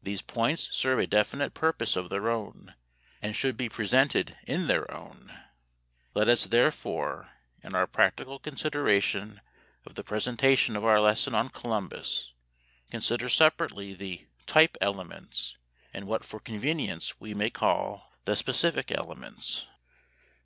These 0.00 0.22
points 0.22 0.68
serve 0.70 1.00
a 1.00 1.06
definite 1.08 1.52
purpose 1.52 1.96
of 1.96 2.10
their 2.10 2.28
own, 2.28 2.76
and 3.20 3.34
should 3.34 3.56
be 3.56 3.68
presented 3.68 4.38
in 4.46 4.68
their 4.68 4.88
own 4.88 5.30
way. 5.30 5.36
Let 6.14 6.28
us, 6.28 6.46
therefore, 6.46 7.32
in 7.60 7.74
our 7.74 7.88
practical 7.88 8.38
consideration 8.38 9.40
of 9.84 9.96
the 9.96 10.04
presentation 10.04 10.76
of 10.76 10.84
our 10.84 11.00
lesson 11.00 11.34
on 11.34 11.48
Columbus, 11.48 12.32
consider 12.88 13.28
separately 13.28 13.94
the 13.94 14.28
"type 14.46 14.76
elements" 14.80 15.56
and 15.92 16.06
what 16.06 16.22
for 16.24 16.38
convenience 16.38 17.18
we 17.18 17.34
may 17.34 17.50
call 17.50 18.12
the 18.26 18.36
"specific 18.36 18.92
elements." 18.92 19.66